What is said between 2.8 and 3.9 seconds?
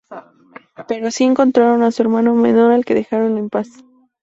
que dejaron en paz.